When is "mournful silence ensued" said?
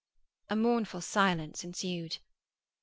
0.55-2.17